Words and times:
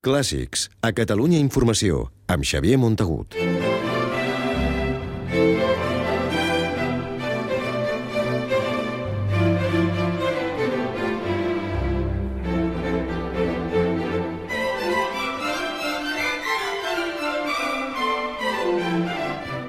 Clàssics, 0.00 0.62
a 0.80 0.94
Catalunya 0.96 1.36
Informació, 1.36 2.06
amb 2.32 2.40
Xavier 2.48 2.78
Montagut. 2.80 3.34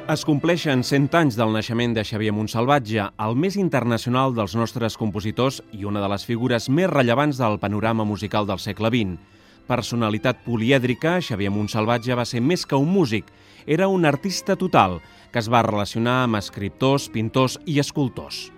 Es 0.07 0.23
compleixen 0.23 0.85
100 0.87 1.11
anys 1.19 1.35
del 1.35 1.51
naixement 1.51 1.97
de 1.99 2.07
Xavier 2.07 2.31
Montsalvatge, 2.31 3.09
el 3.19 3.35
més 3.35 3.59
internacional 3.59 4.31
dels 4.39 4.55
nostres 4.55 4.95
compositors 4.95 5.59
i 5.75 5.83
una 5.83 5.99
de 5.99 6.07
les 6.15 6.23
figures 6.23 6.71
més 6.71 6.87
rellevants 6.95 7.43
del 7.43 7.59
panorama 7.59 8.07
musical 8.07 8.47
del 8.47 8.63
segle 8.63 8.95
XX. 8.95 9.19
Personalitat 9.67 10.41
polièdrica, 10.45 11.19
Xavier 11.21 11.51
Montsalvatge 11.53 12.17
va 12.17 12.25
ser 12.25 12.41
més 12.41 12.65
que 12.65 12.79
un 12.79 12.89
músic, 12.89 13.27
era 13.65 13.87
un 13.87 14.05
artista 14.05 14.55
total 14.55 14.99
que 15.31 15.39
es 15.39 15.49
va 15.51 15.65
relacionar 15.65 16.23
amb 16.23 16.39
escriptors, 16.41 17.09
pintors 17.13 17.59
i 17.65 17.79
escultors. 17.79 18.49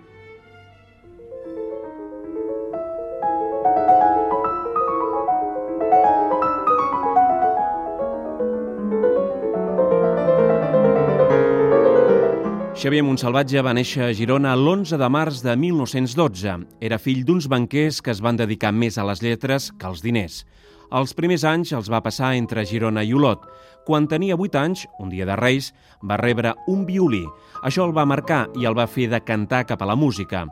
Xavier 12.74 13.04
Montsalvatge 13.06 13.62
va 13.62 13.70
néixer 13.76 14.02
a 14.02 14.14
Girona 14.18 14.50
l'11 14.58 14.98
de 14.98 15.06
març 15.06 15.38
de 15.44 15.52
1912. 15.54 16.56
Era 16.82 16.98
fill 16.98 17.20
d'uns 17.22 17.46
banquers 17.46 18.00
que 18.02 18.10
es 18.10 18.18
van 18.20 18.34
dedicar 18.34 18.72
més 18.74 18.98
a 18.98 19.04
les 19.06 19.22
lletres 19.22 19.68
que 19.78 19.86
als 19.86 20.02
diners. 20.02 20.40
Els 20.90 21.14
primers 21.14 21.44
anys 21.46 21.70
els 21.78 21.86
va 21.90 22.02
passar 22.02 22.32
entre 22.34 22.66
Girona 22.66 23.04
i 23.06 23.14
Olot. 23.14 23.46
Quan 23.86 24.08
tenia 24.10 24.34
8 24.34 24.58
anys, 24.58 24.84
un 24.98 25.08
dia 25.14 25.22
de 25.24 25.38
Reis, 25.38 25.70
va 26.02 26.18
rebre 26.18 26.56
un 26.66 26.82
violí. 26.84 27.22
Això 27.62 27.86
el 27.86 27.94
va 27.94 28.08
marcar 28.10 28.48
i 28.58 28.66
el 28.66 28.74
va 28.74 28.90
fer 28.90 29.06
de 29.12 29.22
cantar 29.22 29.64
cap 29.70 29.82
a 29.82 29.88
la 29.88 29.94
música. 29.94 30.42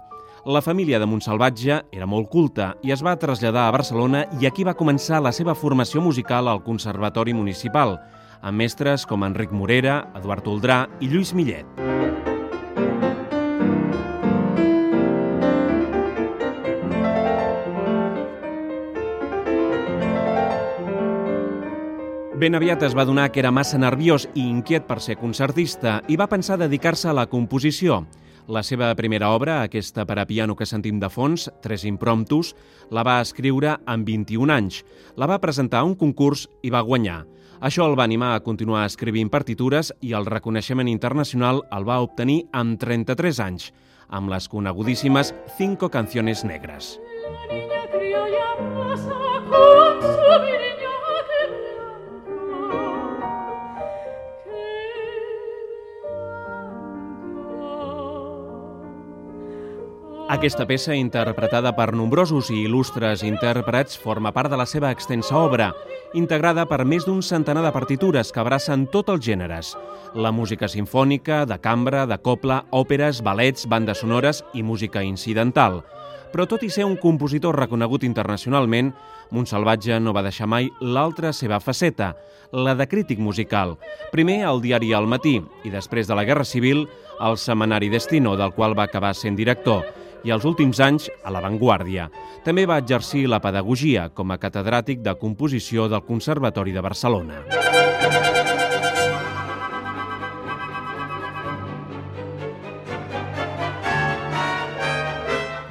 La 0.47 0.63
família 0.63 1.03
de 1.03 1.07
Montsalvatge 1.11 1.83
era 1.91 2.07
molt 2.07 2.31
culta 2.31 2.77
i 2.87 2.95
es 2.95 3.03
va 3.03 3.19
traslladar 3.19 3.67
a 3.67 3.75
Barcelona 3.75 4.29
i 4.41 4.47
aquí 4.47 4.63
va 4.63 4.79
començar 4.79 5.19
la 5.23 5.35
seva 5.35 5.59
formació 5.59 6.01
musical 6.01 6.47
al 6.47 6.63
Conservatori 6.63 7.35
Municipal, 7.35 7.99
amb 8.43 8.63
mestres 8.63 9.07
com 9.07 9.27
Enric 9.27 9.51
Morera, 9.51 10.05
Eduard 10.19 10.47
Oldrà 10.47 10.85
i 11.01 11.11
Lluís 11.11 11.35
Millet. 11.35 11.92
Ben 22.43 22.57
aviat 22.59 22.81
es 22.83 22.95
va 22.99 23.05
donar 23.07 23.29
que 23.31 23.39
era 23.39 23.53
massa 23.55 23.79
nerviós 23.79 24.25
i 24.35 24.43
inquiet 24.43 24.89
per 24.89 24.97
ser 24.99 25.15
concertista 25.15 26.01
i 26.11 26.17
va 26.19 26.27
pensar 26.27 26.57
dedicar-se 26.59 27.07
a 27.07 27.13
la 27.15 27.29
composició. 27.31 28.01
La 28.51 28.65
seva 28.67 28.89
primera 28.99 29.29
obra, 29.31 29.61
aquesta 29.63 30.03
per 30.03 30.17
a 30.19 30.25
piano 30.27 30.57
que 30.59 30.67
sentim 30.67 30.99
de 30.99 31.07
fons, 31.07 31.45
Tres 31.63 31.85
impromptus, 31.87 32.57
la 32.91 33.05
va 33.07 33.21
escriure 33.23 33.77
amb 33.87 34.11
21 34.11 34.51
anys. 34.51 34.81
La 35.15 35.29
va 35.31 35.39
presentar 35.39 35.85
a 35.85 35.87
un 35.87 35.95
concurs 35.95 36.49
i 36.67 36.73
va 36.75 36.83
guanyar. 36.83 37.21
Això 37.63 37.87
el 37.87 37.95
va 37.95 38.09
animar 38.11 38.33
a 38.35 38.43
continuar 38.43 38.89
escrivint 38.91 39.31
partitures 39.31 39.93
i 40.01 40.11
el 40.11 40.27
reconeixement 40.27 40.91
internacional 40.91 41.63
el 41.71 41.87
va 41.87 42.01
obtenir 42.03 42.41
amb 42.51 42.75
33 42.75 43.39
anys, 43.39 43.69
amb 44.09 44.35
les 44.35 44.51
conegudíssimes 44.51 45.31
Cinco 45.61 45.95
canciones 45.95 46.43
negras. 46.43 46.99
La 47.23 47.55
niña 47.55 47.87
criolla 47.95 48.51
pasa 48.75 49.15
con 49.47 50.03
su 50.03 50.43
niña 50.43 50.62
Aquesta 60.33 60.65
peça, 60.65 60.95
interpretada 60.97 61.75
per 61.77 61.91
nombrosos 61.93 62.47
i 62.49 62.63
il·lustres 62.65 63.21
intèrprets, 63.29 63.99
forma 64.01 64.31
part 64.33 64.49
de 64.49 64.57
la 64.57 64.65
seva 64.65 64.89
extensa 64.95 65.37
obra, 65.37 65.67
integrada 66.17 66.65
per 66.71 66.87
més 66.89 67.05
d'un 67.05 67.21
centenar 67.21 67.61
de 67.67 67.73
partitures 67.75 68.31
que 68.33 68.41
abracen 68.41 68.87
tots 68.89 69.13
els 69.13 69.21
gèneres. 69.27 69.75
La 70.17 70.33
música 70.33 70.71
sinfònica, 70.73 71.43
de 71.45 71.61
cambra, 71.61 72.07
de 72.09 72.17
copla, 72.17 72.63
òperes, 72.73 73.21
ballets, 73.21 73.69
bandes 73.69 74.01
sonores 74.01 74.41
i 74.57 74.65
música 74.65 75.05
incidental. 75.05 75.83
Però 76.33 76.49
tot 76.49 76.65
i 76.65 76.73
ser 76.73 76.89
un 76.89 76.97
compositor 76.97 77.59
reconegut 77.61 78.09
internacionalment, 78.09 78.95
Montsalvatge 79.37 80.01
no 80.01 80.17
va 80.17 80.25
deixar 80.25 80.49
mai 80.49 80.73
l'altra 80.81 81.37
seva 81.37 81.61
faceta, 81.61 82.15
la 82.53 82.73
de 82.73 82.89
crític 82.89 83.21
musical. 83.21 83.77
Primer 84.17 84.47
al 84.49 84.65
diari 84.65 84.95
El 84.97 85.13
Matí 85.13 85.43
i 85.65 85.73
després 85.73 86.09
de 86.09 86.17
la 86.17 86.25
Guerra 86.25 86.49
Civil 86.49 86.87
al 87.21 87.37
Semanari 87.37 87.93
Destino, 87.93 88.33
del 88.41 88.57
qual 88.57 88.73
va 88.73 88.89
acabar 88.89 89.13
sent 89.13 89.37
director, 89.37 89.85
i 90.25 90.35
els 90.35 90.45
últims 90.49 90.81
anys 90.81 91.09
a 91.25 91.33
l'avantguàrdia. 91.35 92.09
També 92.45 92.67
va 92.67 92.81
exercir 92.83 93.27
la 93.31 93.43
pedagogia 93.43 94.09
com 94.15 94.31
a 94.31 94.41
catedràtic 94.43 95.03
de 95.03 95.17
composició 95.21 95.89
del 95.89 96.07
Conservatori 96.09 96.73
de 96.73 96.85
Barcelona. 96.85 97.92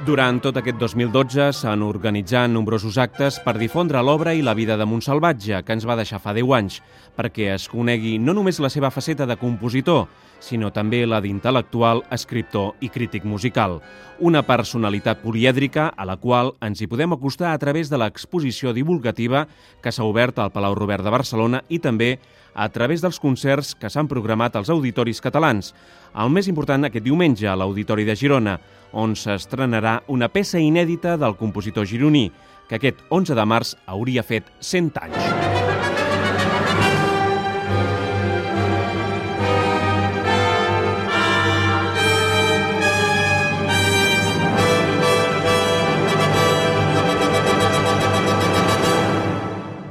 Durant 0.02 0.40
tot 0.42 0.56
aquest 0.58 0.80
2012 0.80 1.44
s'han 1.54 1.82
organitzat 1.86 2.48
nombrosos 2.50 2.96
actes 2.98 3.36
per 3.44 3.52
difondre 3.54 4.00
l'obra 4.02 4.32
i 4.34 4.40
la 4.42 4.56
vida 4.58 4.74
de 4.74 4.82
Montsalvatge, 4.82 5.60
que 5.62 5.76
ens 5.76 5.86
va 5.86 5.94
deixar 5.94 6.18
fa 6.18 6.34
10 6.34 6.50
anys, 6.56 6.80
perquè 7.14 7.52
es 7.54 7.68
conegui 7.70 8.16
no 8.18 8.34
només 8.34 8.58
la 8.58 8.70
seva 8.72 8.90
faceta 8.90 9.28
de 9.30 9.36
compositor, 9.38 10.08
sinó 10.42 10.72
també 10.74 11.04
la 11.06 11.22
d'intel·lectual, 11.22 12.02
escriptor 12.10 12.74
i 12.82 12.90
crític 12.90 13.22
musical. 13.22 13.78
Una 14.18 14.42
personalitat 14.42 15.22
polièdrica 15.22 15.92
a 15.94 16.08
la 16.08 16.18
qual 16.18 16.56
ens 16.58 16.82
hi 16.82 16.90
podem 16.90 17.14
acostar 17.14 17.52
a 17.52 17.62
través 17.62 17.86
de 17.86 18.02
l'exposició 18.02 18.74
divulgativa 18.74 19.46
que 19.82 19.94
s'ha 19.94 20.02
obert 20.02 20.42
al 20.42 20.50
Palau 20.50 20.74
Robert 20.74 21.06
de 21.06 21.14
Barcelona 21.14 21.62
i 21.70 21.78
també 21.78 22.16
a 22.54 22.68
través 22.68 23.00
dels 23.00 23.20
concerts 23.22 23.76
que 23.78 23.88
s'han 23.88 24.10
programat 24.10 24.56
als 24.56 24.68
auditoris 24.68 25.22
catalans. 25.22 25.72
El 26.12 26.28
més 26.28 26.48
important 26.50 26.84
aquest 26.84 27.04
diumenge 27.06 27.48
a 27.48 27.56
l'Auditori 27.56 28.04
de 28.04 28.16
Girona, 28.18 28.58
on 28.92 29.14
s'estrenarà 29.16 30.02
una 30.12 30.28
peça 30.28 30.60
inèdita 30.60 31.16
del 31.16 31.38
compositor 31.40 31.88
gironí, 31.88 32.26
que 32.68 32.76
aquest 32.76 33.00
11 33.08 33.36
de 33.38 33.46
març 33.48 33.72
hauria 33.88 34.24
fet 34.24 34.52
100 34.60 35.00
anys. 35.00 35.22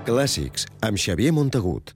Clàssics, 0.05 0.67
amb 0.85 1.01
Xavier 1.01 1.33
Montagut. 1.33 1.95